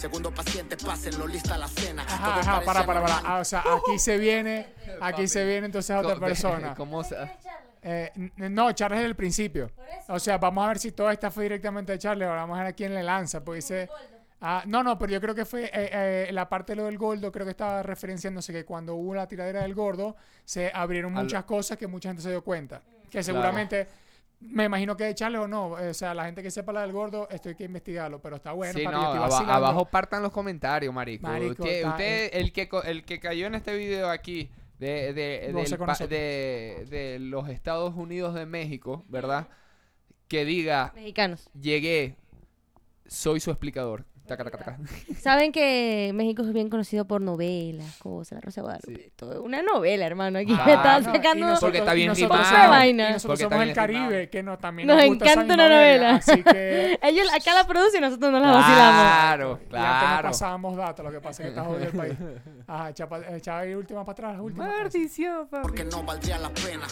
[0.02, 2.02] Segundo paciente, pásenlo, lista la cena.
[2.02, 3.18] Ajá, para, para, para.
[3.24, 4.66] Ah, o sea, aquí se viene,
[5.00, 6.74] aquí se viene entonces otra persona.
[6.78, 7.16] ¿Cómo se-
[7.84, 9.70] Eh, no, Charles es el principio.
[10.08, 12.28] O sea, vamos a ver si toda esta fue directamente de Charles.
[12.28, 13.44] Ahora vamos a ver a quién le lanza.
[13.44, 13.90] Porque dice.
[14.44, 16.98] Ah, no, no, pero yo creo que fue eh, eh, la parte de lo del
[16.98, 17.32] gordo.
[17.32, 21.44] Creo que estaba referenciándose que cuando hubo la tiradera del gordo, se abrieron Al- muchas
[21.44, 22.82] cosas que mucha gente se dio cuenta.
[23.12, 23.88] Que seguramente.
[24.42, 25.68] Me imagino que de Charles o no.
[25.72, 28.20] O sea, la gente que sepa la del gordo, esto hay que investigarlo.
[28.22, 28.74] Pero está bueno.
[28.78, 29.54] sí, papi, no, aba- vacilando.
[29.54, 31.28] abajo partan los comentarios, marico.
[31.28, 34.50] Marico, usted, está- usted, el que el que cayó en este video aquí
[34.80, 35.54] de, de, del
[36.10, 39.48] de, de los Estados Unidos de México, ¿verdad?
[40.28, 41.50] Que diga, Mexicanos.
[41.60, 42.16] llegué,
[43.06, 44.06] soy su explicador.
[44.28, 44.78] Taca, taca, taca.
[45.20, 48.96] Saben que México es bien conocido por novelas, cosas, La Rosa de Guadalupe.
[49.04, 49.12] Sí.
[49.16, 49.42] todo.
[49.44, 50.40] Una novela, hermano.
[50.40, 51.46] Aquí Ah, me están no, y sacando.
[51.48, 52.56] nosotros- Porque está y bien nosotros rimado.
[52.56, 53.10] somos- Vaina.
[53.10, 54.30] y nosotros Porque está somos bien el Caribe, rimado.
[54.32, 56.16] que no, también Nos nos, encanta una novela.
[56.16, 59.02] Así que Ellos acá la producen y nosotros nos la vacilamos.
[59.02, 60.28] Claro, Y antes no claro.
[60.30, 62.14] pasábamos datos, lo que pasa es que está jodido el país.
[62.68, 64.68] Ajá, echa, pa- echa ahí última para atrás, última.
[64.68, 66.88] Maldición, porque no valdría la pena.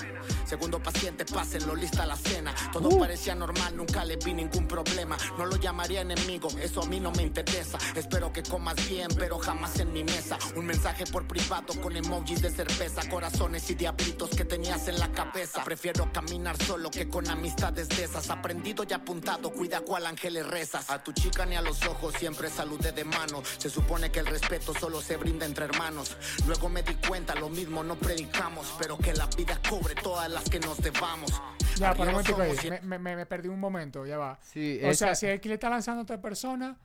[0.46, 2.54] Segundo paciente, pásenlo, lista la cena.
[2.74, 5.16] Todo parecía normal, nunca le vi ningún problema.
[5.38, 7.78] No lo llamaría enemigo, eso a mí no me interesa.
[7.96, 10.38] Espero que comas bien, pero jamás en mi mesa.
[10.56, 15.12] Un mensaje por privado con emojis de cerveza, corazones y diablitos que tenías en la
[15.12, 15.64] cabeza.
[15.64, 18.30] Prefiero caminar solo que con amistades de esas.
[18.30, 20.90] Aprendido y apuntado, cuida cuál ángeles rezas.
[20.90, 23.42] A tu chica ni a los ojos siempre saludé de mano.
[23.58, 26.16] Se supone que el respeto solo se brinda entre hermanos.
[26.48, 30.50] Luego me di cuenta, lo mismo no predicamos, pero que la vida cobre todas las
[30.50, 31.32] que nos debamos.
[31.78, 32.38] Ya, para un momento
[32.84, 34.38] Me, me- perdí un momento, ya va.
[34.42, 36.76] Sí, O sea, si que le está lanzando a otra persona,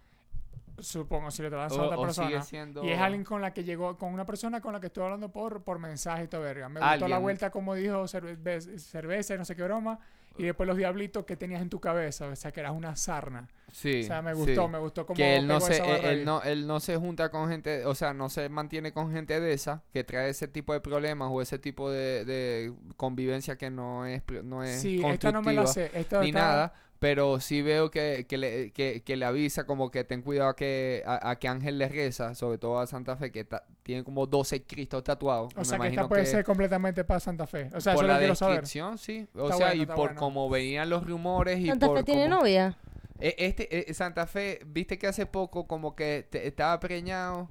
[0.79, 2.43] supongo si le O- a otra persona.
[2.43, 5.05] siendo- Y es alguien con la que llegó, con una persona con la que estuve
[5.05, 6.69] hablando por, por mensaje y todo verga.
[6.69, 7.23] Me gustó la Alguien.
[7.23, 9.99] vuelta como dijo cerve- cerveza y no sé qué broma.
[10.37, 12.27] Y después los diablitos que tenías en tu cabeza.
[12.27, 13.47] O sea, que eras una sarna.
[13.71, 14.69] sí, o sea, me gustó, sí.
[14.73, 17.49] me gustó como que él no se barra él, no él no se junta con
[17.49, 20.81] gente o sea no se mantiene con gente de esa que trae ese tipo de
[20.81, 25.43] problemas o ese tipo de, de convivencia que no es no es Sí, esta no
[25.43, 25.91] me la sé.
[25.95, 26.73] Esta ni nada
[27.05, 30.57] pero sí veo que, que, le, que, que le avisa como que ten cuidado a
[30.57, 34.03] que a, a que Ángel le reza sobre todo a Santa Fe que ta- tiene
[34.05, 35.53] como 12 cristos tatuados.
[35.55, 37.69] O Me sea que esta puede ser completamente para Santa Fe.
[37.75, 38.55] O sea, por eso lo la quiero saber.
[38.63, 39.29] descripción, sí.
[39.35, 40.15] O Está sea, bueno, y por bueno.
[40.19, 42.79] como venían los rumores y Santa por Fe tiene novia.
[43.21, 47.51] E- Este, eh, Santa Fe, viste que hace poco como que te- estaba preñado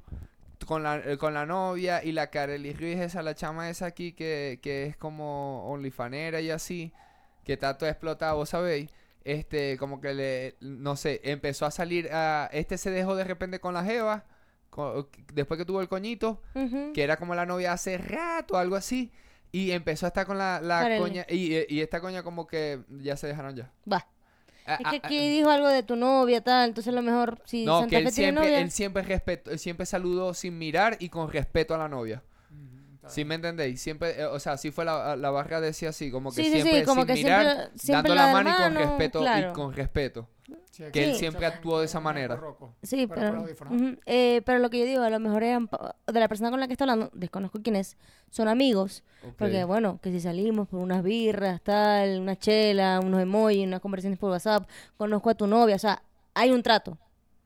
[0.65, 4.13] con la, eh, con la novia y la Kareli Ruiz, esa, la chama esa aquí
[4.13, 6.91] que, que es como onlifanera y así,
[7.43, 8.89] que está todo explotado, ¿vos sabéis?
[9.23, 13.59] Este, como que le, no sé, empezó a salir, a, este se dejó de repente
[13.59, 14.25] con la jeva,
[15.33, 16.41] después que tuvo el coñito,
[16.93, 19.11] que era como la novia hace rato, algo así,
[19.51, 23.15] y empezó a estar con la, la coña, y, y esta coña como que ya
[23.15, 23.71] se dejaron ya.
[23.91, 24.07] Va.
[24.65, 26.69] Ah, Es que ah, ah, aquí dijo algo de tu novia, tal.
[26.69, 28.59] Entonces, a lo mejor, si no, Santa que Fe él tiene siempre, novia.
[28.61, 32.23] él siempre respetó, él siempre saludó sin mirar y con respeto a la novia.
[33.09, 33.81] ¿Sí me entendéis?
[33.81, 36.51] Siempre, eh, o sea, así fue la, la barra decía así, como que Sí, sí,
[36.57, 39.49] sí, siempre como sin que mirar, siempre- siempre dando la mano y con respeto claro.
[39.49, 40.27] y con respeto.
[40.71, 42.39] Sí, Que él siempre actuó de esa manera.
[42.81, 45.69] Sí, Pero pero, eh, pero lo que yo digo, a lo mejor eran
[46.07, 47.95] de la persona con la que está hablando, desconozco quién es,
[48.29, 49.03] son amigos,
[49.37, 54.17] porque bueno, que si salimos por unas birras, tal, una chela, unos emojis, unas conversaciones
[54.19, 56.01] por WhatsApp, conozco a tu novia, o sea,
[56.33, 56.97] hay un trato.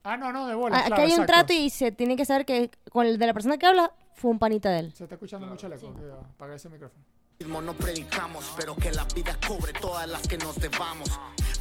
[0.04, 0.78] Ah, no, no, de bola.
[0.78, 1.34] Ah, claro, que hay un exacto.
[1.34, 4.32] trato y se tiene que saber que con el de la persona que habla fue
[4.32, 4.94] un panita de él.
[4.94, 5.94] Se está escuchando mucho el eco.
[5.94, 7.04] Cuidado, Apaga ese micrófono.
[7.40, 11.08] No predicamos, pero que la vida cobre todas las que nos debamos.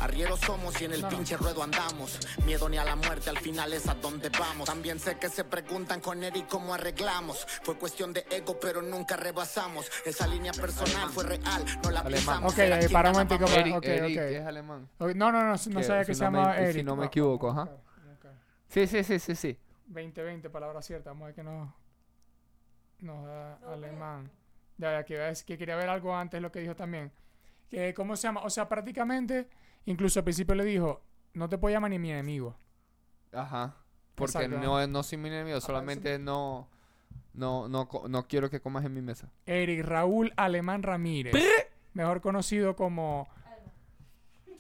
[0.01, 2.19] Arrieros somos y en el pinche ruedo andamos.
[2.47, 4.67] Miedo ni a la muerte, al final es a donde vamos.
[4.67, 7.47] También sé que se preguntan con Eric cómo arreglamos.
[7.63, 9.91] Fue cuestión de ego, pero nunca rebasamos.
[10.07, 12.15] Esa línea personal fue real, no la Alemán.
[12.21, 12.53] pisamos.
[12.53, 14.25] Ok, quien para un momentico, Eric, ok, Eric, ok.
[14.29, 14.89] que es alemán.
[14.99, 16.87] Ok, No, no, no, no Que sabía que si se no me- llama si Eric.
[16.87, 17.69] no me equivoco, ajá.
[18.69, 19.59] Sí, sí, sí, sí, sí.
[19.89, 21.11] 2020, palabra cierta.
[21.11, 21.69] Vamos a ver que nos,
[23.01, 24.31] da alemán.
[24.79, 27.11] Ya, ya, que, que quería ver algo antes, lo que dijo también.
[27.71, 28.43] Que, ¿Cómo se llama?
[28.43, 29.49] O sea, prácticamente,
[29.87, 31.03] incluso al principio le dijo,
[31.35, 32.57] no te puedo llamar ni mi enemigo.
[33.33, 33.77] Ajá.
[34.15, 36.69] Porque no, no soy mi enemigo, solamente no,
[37.35, 39.31] no, no, no quiero que comas en mi mesa.
[39.45, 41.35] Eric Raúl Alemán Ramírez.
[41.93, 43.29] Mejor conocido como...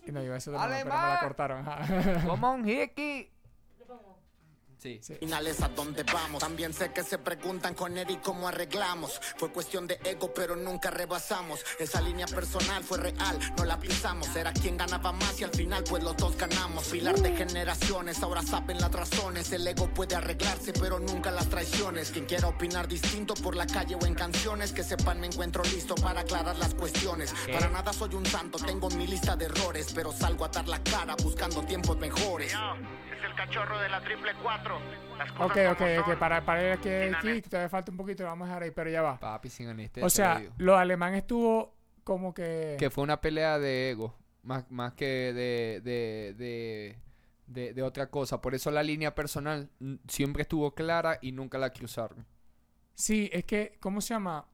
[0.06, 1.66] No, iba a decir pero me la cortaron.
[2.26, 3.30] Como un hickey.
[4.78, 5.00] Sí.
[5.02, 5.14] Sí.
[5.14, 6.40] Final es a donde vamos.
[6.40, 9.20] También sé que se preguntan con Eric cómo arreglamos.
[9.36, 11.60] Fue cuestión de ego, pero nunca rebasamos.
[11.78, 14.34] Esa línea personal fue real, no la pisamos.
[14.36, 16.88] Era quien ganaba más y al final, pues los dos ganamos.
[16.88, 19.52] Pilar de generaciones, ahora saben las razones.
[19.52, 22.10] El ego puede arreglarse, pero nunca las traiciones.
[22.10, 25.94] Quien quiera opinar distinto por la calle o en canciones, que sepan me encuentro listo
[25.94, 27.34] para aclarar las cuestiones.
[27.52, 30.82] Para nada soy un santo, tengo mi lista de errores, pero salgo a dar la
[30.82, 32.52] cara buscando tiempos mejores.
[33.16, 34.78] Es el cachorro de la triple cuatro.
[35.18, 36.18] Las cosas Ok, ok, ok.
[36.18, 38.90] Para, para ir aquí, aquí, todavía falta un poquito, lo vamos a dejar ahí, pero
[38.90, 39.18] ya va.
[39.18, 40.06] Papi sin anestesia.
[40.06, 40.54] O sea, le digo.
[40.58, 41.74] lo alemán estuvo
[42.04, 42.76] como que...
[42.78, 46.98] que fue una pelea de ego, más, más que de, de, de,
[47.46, 48.40] de, de otra cosa.
[48.40, 49.70] Por eso la línea personal
[50.06, 52.26] siempre estuvo clara y nunca la cruzaron.
[52.94, 54.46] Sí, es que, ¿cómo se llama?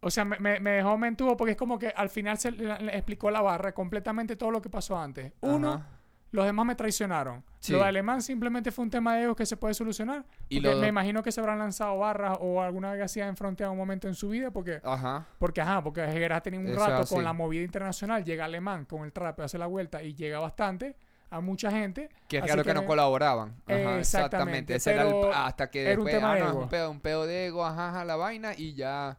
[0.00, 2.78] O sea, me, me, me dejó mentudo porque es como que al final se le,
[2.78, 5.32] le explicó la barra completamente todo lo que pasó antes.
[5.40, 5.99] Uno, Ajá.
[6.32, 7.44] Los demás me traicionaron.
[7.58, 7.72] Sí.
[7.72, 10.24] Lo de alemán simplemente fue un tema de ego que se puede solucionar.
[10.48, 13.72] Y lo- me imagino que se habrán lanzado barras o alguna vez así en fronteado
[13.72, 14.80] un momento en su vida porque...
[14.84, 15.26] Ajá.
[15.38, 19.12] Porque, ajá, porque ha tenido un rato con la movida internacional, llega alemán con el
[19.12, 20.96] trap, hace la vuelta y llega bastante
[21.30, 22.08] a mucha gente.
[22.28, 23.56] Que es raro que, no colaboraban.
[23.66, 24.74] Ajá, Exactamente, exactamente.
[24.76, 26.60] Ese era el- hasta que era un después, tema ah, de no, ego.
[26.62, 29.18] un pedo, un pedo de ego, ajá, ajá, la vaina y ya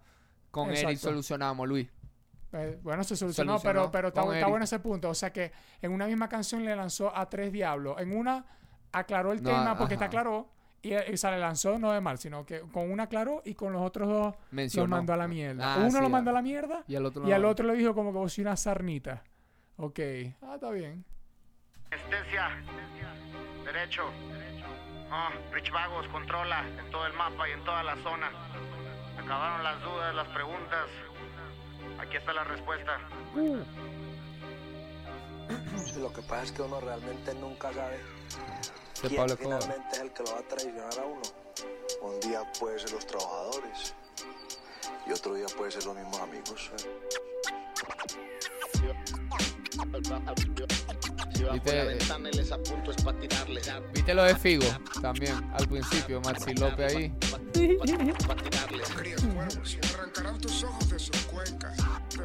[0.49, 0.97] con Exacto.
[0.99, 1.87] solucionamos, Luis.
[2.53, 5.09] Eh, bueno, se solucionó, Solucionó pero, pero está, está bueno ese punto.
[5.09, 7.95] O sea que en una misma canción le lanzó a tres diablos.
[7.99, 8.45] En una
[8.91, 10.05] aclaró el No, tema porque ajá.
[10.05, 10.49] aclaró
[10.81, 13.71] y, y se le lanzó no de mal, sino que con una aclaró y con
[13.71, 14.87] los otros dos Mencionó.
[14.87, 15.73] los mandó a la mierda.
[15.75, 16.33] Ah, Uno sí, lo mandó ah.
[16.33, 18.55] a la mierda Y al otro y al otro le dijo como que vos una
[18.57, 19.23] sarnita.
[19.77, 19.99] Ok.
[20.41, 21.05] Ah, está bien.
[21.91, 22.49] Anestesia.
[23.65, 24.03] Derecho.
[25.13, 28.29] Oh, Rich Vagos controla en todo el mapa y en toda la zona.
[29.21, 30.87] Acabaron las dudas, las preguntas.
[32.01, 32.97] Aquí está la respuesta.
[35.99, 37.99] Lo que pasa es que uno realmente nunca sabe
[38.99, 41.21] quién Pablo finalmente es el que lo va a traicionar a uno.
[42.01, 43.93] Un día puede ser los trabajadores
[45.05, 46.71] y otro día puede ser los mismos amigos.
[51.53, 53.61] ¿Viste, él es a punto es para tirarle.
[53.93, 54.67] viste lo de Figo
[55.01, 57.13] también al principio, Maxi López ahí.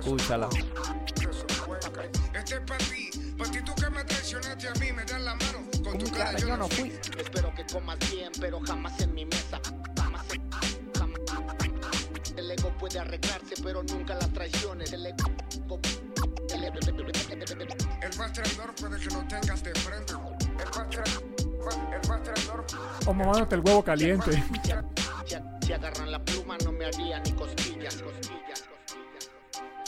[0.06, 0.48] Escúchala.
[2.32, 5.34] Este es para ti, para ti tú que me traicionaste a mí, me das la
[5.34, 5.58] mano.
[5.82, 6.92] Con tu cara yo no fui.
[7.18, 9.60] Espero que comas bien, pero jamás en mi mesa.
[9.98, 10.48] Jamás en-
[10.96, 11.20] jamás.
[12.36, 14.92] El ego puede arreglarse, pero nunca las traiciones.
[14.92, 15.26] El ego.
[18.02, 20.12] el más traidor puede que lo tengas de frente.
[20.12, 22.64] El más, tra- el más traidor.
[23.06, 24.40] O mamándote el huevo caliente.
[25.62, 28.62] Si agarran la pluma no me haría ni cosquillas, cosquillas.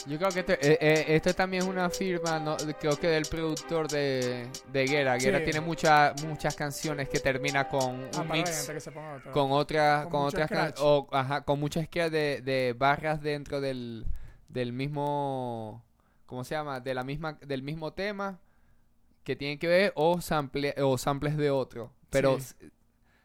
[0.09, 3.25] Yo creo que este, eh, eh, esto también es una firma, no, creo que del
[3.27, 5.17] productor de, de Guerra.
[5.19, 5.45] Guerra Sí.
[5.45, 8.79] tiene muchas muchas canciones que termina con un Ah, mix que
[9.17, 9.33] otro.
[9.33, 13.61] con otras Con con otras can- o, ajá, con muchas scratch de, de barras dentro
[13.61, 14.07] del,
[14.49, 15.83] del mismo
[16.27, 16.81] ¿cómo se llama?
[16.81, 18.39] de la misma del mismo tema
[19.25, 22.55] que tienen que ver o sample, o samples de otro pero Sí.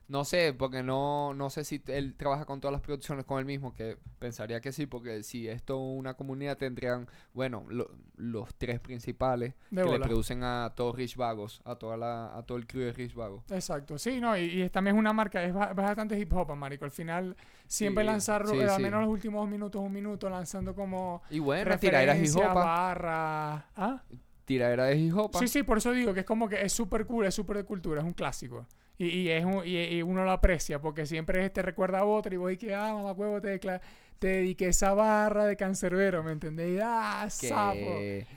[0.08, 3.46] No sé porque no no sé si él trabaja con todas las producciones con el
[3.46, 8.80] mismo que pensaría que sí porque si esto una comunidad tendrían bueno lo- los tres
[8.80, 12.68] principales De que le producen a todos Rich Vagos a toda la a todo el
[12.68, 15.74] crew de Rich Vagos Exacto, sí, no, y, y también es una marca, es ba-
[15.74, 16.86] bastante hip hop, marico.
[16.86, 17.36] Al final,
[17.68, 18.82] siempre Sí, lanzar, sí, eh, al sí.
[18.84, 23.64] menos los últimos dos minutos, un minuto, lanzando como y bueno tiraderas hip hop barras.
[23.76, 24.02] ¿Ah?
[24.46, 27.06] tiradera de hip hop Sí, sí, por eso digo que es como que es súper
[27.06, 28.68] cool, es súper de cultura, es un clásico.
[28.98, 32.34] Y, y, es un- y, y uno lo aprecia porque siempre te recuerda a otro
[32.34, 33.60] y vos y que, ah, mamá huevo, te,
[34.20, 36.78] te dediqué esa barra de cancerbero, ¿me entendés?
[36.78, 37.76] Y, ah, que- sapo.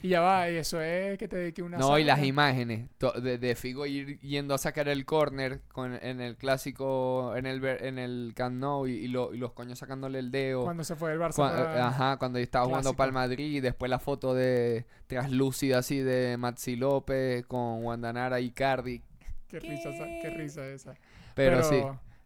[0.03, 2.89] Y ya va, y eso es que te dediqué una No, y las imágenes
[3.21, 7.63] de, de Figo ir yendo a sacar el corner con, en el clásico, en el
[7.63, 10.63] en el Camp Nou y, y lo- y los coños sacándole el dedo.
[10.65, 11.35] Cuando se fue el Barça.
[11.35, 12.97] Cua- para- ajá, cuando estaba jugando Clásico.
[12.97, 18.41] para el Madrid y después la foto de traslúcida así de Maxi López con Guandanara
[18.41, 19.03] y Cardi.
[19.47, 20.93] Qué risa, esa- qué risa esa.
[21.35, 21.81] Pero, sí.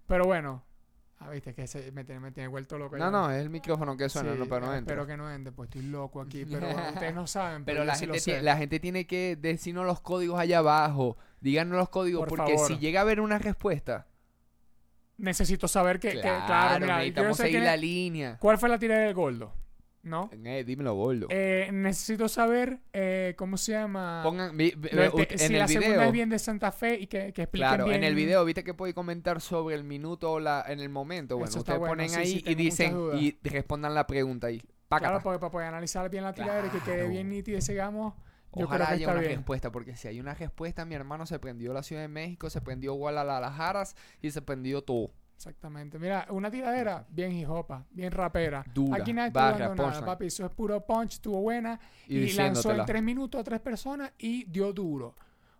[0.07, 0.63] Pero bueno.
[1.19, 2.97] Ah, viste, que se, me, tiene, me tiene vuelto loco.
[2.97, 3.11] No, ya.
[3.11, 4.95] no, es el micrófono que suena, Sí, no, pero no eh, entra.
[4.95, 6.45] Espero que no entre, pues estoy loco aquí.
[6.49, 7.63] Pero bueno, ustedes no saben.
[7.63, 10.57] Pero, Pero la yo sí lo gente, la gente tiene que decirnos los códigos allá
[10.57, 11.17] abajo.
[11.39, 12.67] Díganos los códigos, Por porque favor.
[12.69, 14.07] si llega a haber una respuesta,
[15.17, 16.13] Necesito saber que.
[16.13, 18.37] que- claro, claro, mira, necesitamos seguir la línea.
[18.39, 19.53] ¿Cuál fue la tirada del Goldo?
[20.03, 20.29] ¿No?
[20.33, 21.27] Eh, dímelo, gordo.
[21.29, 24.21] Eh, necesito saber eh, cómo se llama.
[24.23, 27.31] Pongan vi- vi- en si el la segunda es bien de Santa Fe y que,
[27.33, 27.97] que expliquen Claro, bien.
[27.97, 31.35] en el video, viste que podéis comentar sobre el minuto o la, en el momento.
[31.37, 34.59] Bueno, Eso ustedes bueno, ponen sí, ahí sí, y dicen y respondan la pregunta ahí.
[34.87, 35.09] Pácata.
[35.11, 38.13] Claro, porque para poder analizar bien la tiradera y que quede bien nítida y sigamos.
[38.53, 39.35] Yo Ojalá haya una bien.
[39.35, 42.59] respuesta, porque si hay una respuesta, mi hermano se prendió la Ciudad de México, se
[42.59, 43.83] prendió Guadalajara
[44.21, 45.11] y se prendió todo.
[45.41, 45.97] Exactamente.
[45.97, 48.63] Mira, una tiradera bien hijopa, bien rapera.
[48.71, 50.27] Dura, Aquí nadie está barra, dando nada, papi.
[50.27, 51.79] Eso es puro punch, estuvo buena.
[52.07, 55.15] Y Y, lanzó en tres minutos a tres personas y dio duro.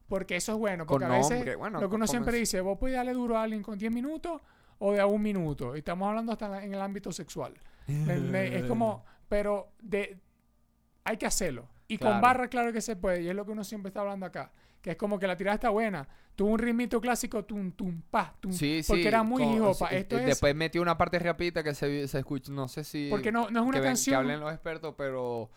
[0.08, 0.86] Porque eso es bueno.
[0.86, 3.38] Con Porque a veces nombre, bueno, lo que uno siempre dice, vos podés darle duro
[3.40, 4.40] a alguien con 10 minutos
[4.78, 5.76] o de a un minuto.
[5.76, 7.54] Y estamos hablando hasta en el ámbito sexual.
[7.88, 10.20] Es como, pero de
[11.06, 11.68] hay que hacerlo.
[11.88, 12.14] Y Claro.
[12.14, 13.24] con barra, claro que se puede.
[13.24, 14.52] Y es lo que uno siempre está hablando acá.
[14.82, 16.08] Que es como que la tirada está buena.
[16.36, 18.52] Tuvo un ritmito clásico, tum, tum, pa, tum.
[18.52, 18.92] Sí, sí.
[18.92, 19.90] porque era muy con- hijopa.
[19.90, 20.26] sí, Esto es.
[20.26, 23.08] Después metió una parte rapidita que se, se escucha, no sé si...
[23.12, 24.16] porque no, no es una que, ven- que canción.
[24.18, 25.52] hablen los expertos, pero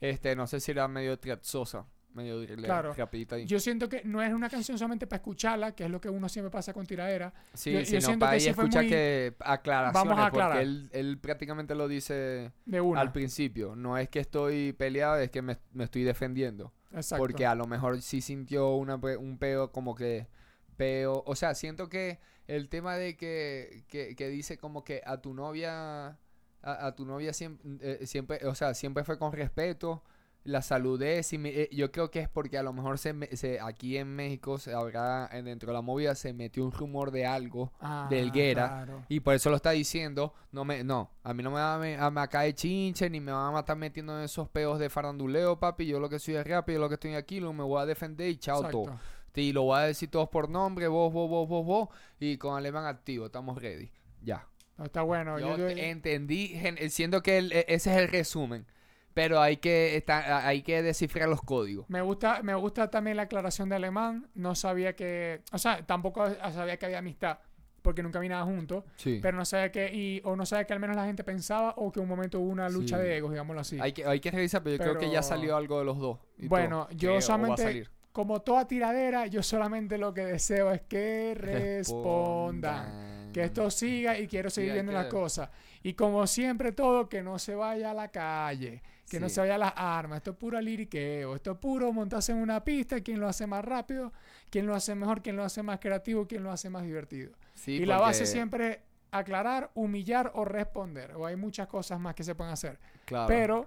[0.00, 2.94] este no sé si era medio triatzosa, medio Claro.
[2.94, 3.44] rapidita ahí.
[3.46, 6.28] Yo siento que no es una canción solamente para escucharla, que es lo que uno
[6.28, 7.32] siempre pasa con tiradera.
[7.52, 10.52] sí, yo- sí, yo no, siento para que escucha muy- que aclaraciones, Vamos a aclarar.
[10.52, 13.00] porque él, él prácticamente lo dice De una.
[13.00, 13.74] al principio.
[13.76, 16.72] No es que estoy peleado, es que me, me estoy defendiendo.
[16.92, 17.22] Exacto.
[17.22, 20.28] Porque a lo mejor sí sintió una, un peo como que...
[20.76, 25.18] Peo, o sea, siento que el tema de que, que, que dice como que a
[25.20, 26.18] tu novia...
[26.66, 30.02] A, a tu novia siempre, siempre, o sea, siempre fue con respeto.
[30.44, 31.22] La saludé.
[31.22, 33.96] si me- eh, yo creo que es porque a lo mejor se, me- se- aquí
[33.96, 37.72] en México se habrá, en- dentro de la movida, se metió un rumor de algo
[37.80, 38.68] Ah, de Helguera.
[38.68, 39.04] claro.
[39.08, 40.34] y por eso lo está diciendo.
[40.52, 43.20] No, me, no, a mí no me va a, me, a, me caer chinche ni
[43.20, 45.86] me van a estar metiendo en esos peos de faranduleo, papi.
[45.86, 47.86] Yo lo que soy es rap, yo lo que estoy aquí, lo me voy a
[47.86, 49.00] defender y chao todo.
[49.36, 51.88] Y lo voy a decir todos por nombre, vos, vos, vos, vos, vos.
[52.20, 53.90] Y con alemán activo, estamos ready.
[54.22, 54.46] Ya.
[54.76, 55.38] No, está bueno.
[55.38, 56.54] Yo Yo- yo- te- entendí,
[56.90, 58.66] siendo que el- e- ese es el resumen.
[59.14, 61.88] Pero hay que, estar, hay que descifrar los códigos.
[61.88, 64.28] Me gusta, me gusta también la aclaración de alemán.
[64.34, 65.40] No sabía que.
[65.52, 67.38] O sea, tampoco sabía que había amistad.
[67.80, 68.82] Porque nunca vi nada juntos.
[68.96, 69.20] Sí.
[69.22, 69.94] Pero no sabía que.
[69.94, 71.74] Y, o no sabía que al menos la gente pensaba.
[71.76, 73.04] O que un momento hubo una lucha Sí.
[73.04, 73.78] de egos, digámoslo así.
[73.80, 76.18] Hay que, hay que revisar, pero yo creo que ya salió algo de los dos.
[76.38, 77.88] Bueno, todo, yo solamente-.
[78.10, 83.30] Como toda tiradera, yo solamente lo que deseo es que respondan.
[83.32, 85.50] Que esto siga y quiero seguir viendo las cosas.
[85.82, 89.58] Y como siempre todo, que no se vaya a la calle, que no se vaya
[89.58, 90.18] las armas.
[90.18, 93.64] Esto es puro liriqueo, esto es puro montarse en una pista, quién lo hace más
[93.64, 94.12] rápido,
[94.50, 97.32] quién lo hace mejor, quién lo hace más creativo, quién lo hace más divertido.
[97.54, 101.12] Sí, y la base siempre aclarar, humillar o responder.
[101.16, 102.78] O hay muchas cosas más que se pueden hacer.
[103.04, 103.28] Claro.
[103.28, 103.66] Pero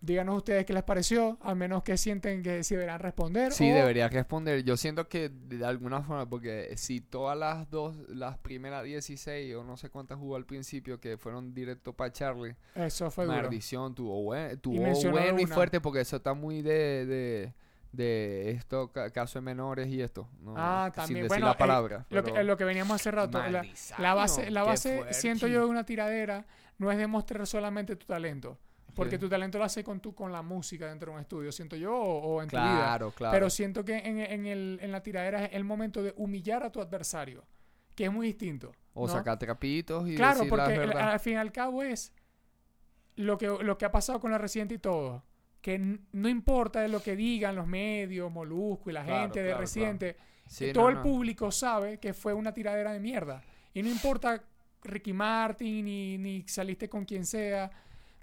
[0.00, 3.52] díganos ustedes qué les pareció, al menos que sienten que si deberán responder.
[3.52, 4.62] Sí, o- debería responder.
[4.62, 9.64] Yo siento que de alguna forma, porque si todas las dos, las primeras 16 o
[9.64, 14.22] no sé cuántas jugó al principio que fueron directo para Charlie, Eso fue maldición, tuvo,
[14.22, 17.52] buen, tuvo mencionó bueno y fuerte porque eso está muy de, de,
[17.92, 20.28] de esto, ca- caso de menores y esto.
[20.40, 21.22] No, Ah, sin también.
[21.24, 22.06] decir Bueno, la eh, palabra.
[22.10, 23.38] lo, que, pero- lo que veníamos hace rato.
[23.48, 23.64] La,
[23.98, 26.44] la base, la base siento yo, de una tiradera
[26.78, 28.56] no es demostrar solamente tu talento.
[28.98, 31.76] Porque tu talento lo hace con, tu, con la música dentro de un estudio, siento
[31.76, 32.74] yo, o, o en tu vida.
[32.76, 33.32] Claro, claro.
[33.32, 36.70] Pero siento que en, en el, en la tiradera es el momento de humillar a
[36.70, 37.44] tu adversario,
[37.94, 38.72] que es muy distinto.
[38.94, 39.12] o ¿no?
[39.12, 42.12] sacar trapitos y Claro, decir la porque el- al fin y al cabo es
[43.16, 45.24] lo que, lo que ha pasado con la Residente y todo.
[45.60, 45.78] Que
[46.12, 49.60] no importa de lo que digan los medios, Molusco y la Claro, gente de claro,
[49.60, 51.02] Residente, Sí, no, todo el no.
[51.02, 53.42] público sabe que fue una tiradera de mierda.
[53.74, 54.42] Y no importa
[54.84, 57.70] Ricky Martin ni, ni saliste con quien sea.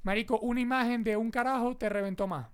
[0.06, 2.48] Marico, una imagen de un carajo te reventó más.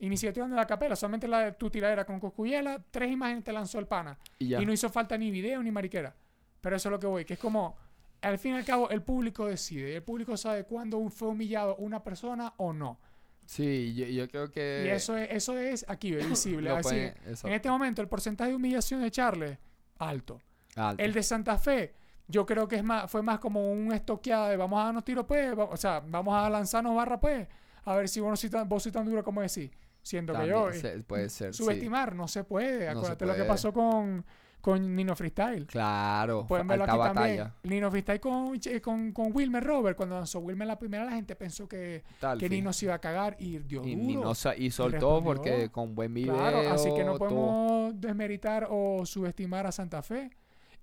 [0.00, 3.80] Hablando de la capela, solamente la de tu tiradera con Coscuyela, tres imágenes te lanzó
[3.80, 4.16] el pana.
[4.38, 4.62] Y ya.
[4.62, 6.14] Y no hizo falta ni video ni mariquera.
[6.60, 7.76] Pero eso es lo que voy, que es como,
[8.20, 9.96] al fin y al cabo, el público decide.
[9.96, 13.00] El público sabe cuándo fue humillado una persona o no.
[13.46, 14.84] Sí, yo, yo creo que...
[14.86, 16.68] y eso es, eso es aquí visible.
[16.68, 19.58] lo Así, pueden- en este momento, el porcentaje de humillación de Charles,
[19.98, 20.40] alto.
[20.76, 21.02] Alto.
[21.02, 21.94] El de Santa Fe,
[22.28, 25.26] yo creo que es más, fue más como un estoqueada de vamos a darnos tiro,
[25.26, 25.54] pues.
[25.56, 27.48] o sea, vamos a lanzarnos barra, pues.
[27.84, 29.70] A ver si vos, no sois tan, vos sois tan duro como decís.
[30.02, 30.72] Siendo que yo.
[30.72, 31.62] se- puede ser, sí.
[31.62, 32.86] Subestimar, no se puede.
[32.86, 34.24] No se Acuérdate lo que pasó con,
[34.60, 35.66] con Nino Freestyle.
[35.66, 37.44] Claro, Pueden verlo alta aquí batalla.
[37.44, 37.52] también.
[37.74, 39.96] Nino Freestyle con, con, con Wilmer Robert.
[39.96, 42.58] Cuando lanzó Wilmer la primera, la gente pensó que, Tal que fin.
[42.58, 44.06] Nino se iba a cagar y dio y, duro.
[44.06, 46.34] Nino y soltó porque con buen video.
[46.34, 47.28] Claro, así que no todo.
[47.28, 50.30] podemos desmeritar o subestimar a Santa Fe.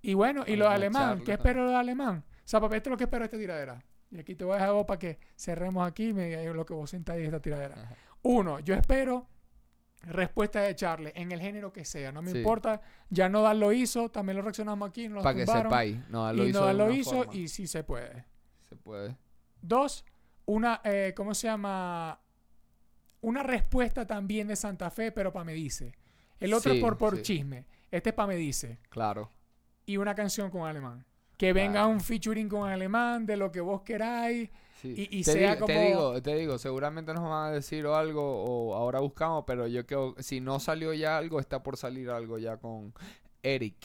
[0.06, 2.24] Y bueno, y A lo la de alemán, ¿qué espero lo de alemán?
[2.28, 3.84] O sea, papi, esto es lo que espero de esta tiradera.
[4.10, 6.64] Y aquí te voy a dejar vos para que cerremos aquí y me digas lo
[6.64, 7.74] que vos sentáis de esta tiradera.
[7.74, 7.96] Ajá.
[8.22, 9.26] Uno, yo espero
[10.02, 12.12] respuesta de Charles en el género que sea.
[12.12, 12.38] No me Sí.
[12.38, 15.96] importa, ya no lo hizo, también lo reaccionamos aquí, no lo Para que sepáis.
[16.08, 16.60] No, lo y hizo.
[16.60, 17.34] no de lo hizo forma.
[17.34, 18.24] y sí se puede.
[18.68, 19.16] Se puede.
[19.60, 20.04] Dos,
[20.44, 22.20] una, eh, ¿cómo se llama?
[23.22, 25.96] Una respuesta también de Santa Fe, pero para me dice.
[26.38, 27.22] El otro Sí, por, por sí.
[27.22, 27.66] chisme.
[27.90, 28.78] Este es para me dice.
[28.88, 29.32] Claro.
[29.86, 31.04] Y una canción con alemán.
[31.36, 34.50] Que venga un featuring con alemán de lo que vos queráis.
[34.80, 34.94] Sí.
[35.10, 37.84] Y- y te, sea digo, te como- digo, te digo, seguramente nos van a decir
[37.86, 41.76] o algo o ahora buscamos, pero yo creo si no salió ya algo, está por
[41.76, 42.92] salir algo ya con
[43.42, 43.76] Eric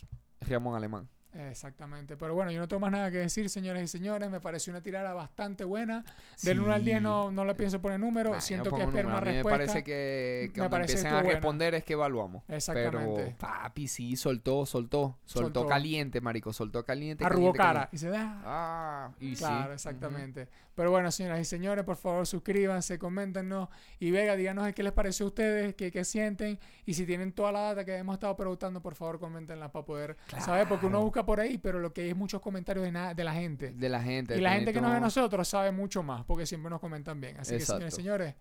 [0.41, 1.07] Ramón Alemán.
[1.33, 2.17] Exactamente.
[2.17, 4.29] Pero bueno, yo no tengo más nada que decir, señores y señores.
[4.29, 6.03] Me pareció una tirada bastante buena.
[6.43, 8.31] Del 1 al 10 no, no le pienso poner número.
[8.31, 9.35] Nah, Siento que espero mí respuesta.
[9.35, 11.33] me parece que Me cuando parece que empiecen a buena.
[11.33, 12.43] responder es que evaluamos.
[12.47, 13.23] Exactamente.
[13.23, 15.67] Pero papi, sí, soltó, soltó, soltó, Soltó.
[15.67, 17.23] caliente, marico, soltó caliente.
[17.25, 17.89] Arrugó cara.
[17.89, 17.95] caliente.
[17.95, 18.41] Y se da.
[18.43, 19.73] Ah, y Claro, sí.
[19.73, 20.47] exactamente.
[20.75, 25.25] Pero bueno, señoras y señores, por favor suscríbanse, coméntenos y Vega, díganos qué les pareció
[25.25, 28.81] a ustedes, qué, qué sienten y si tienen toda la data que hemos estado preguntando,
[28.81, 31.05] por favor coméntenla para poder saber, porque uno Claro.
[31.21, 33.71] Busca por ahí, pero lo que hay es muchos comentarios de, de la gente.
[33.71, 34.37] De la gente.
[34.37, 37.19] Y la gente que nos ve a nosotros sabe mucho más, porque siempre nos comentan
[37.21, 37.37] bien.
[37.39, 38.35] Así que señores señores,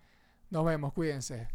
[0.51, 1.49] nos vemos, cuídense.